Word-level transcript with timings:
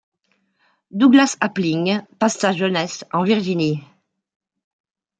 Douglas 0.89 1.37
Appling 1.41 2.01
passe 2.17 2.39
sa 2.39 2.53
jeunesse 2.53 3.05
en 3.13 3.21
Virginie. 3.21 3.83